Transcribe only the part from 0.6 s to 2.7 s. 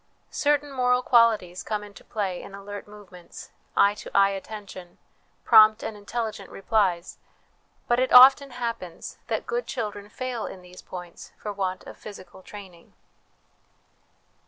moral qualities come into play in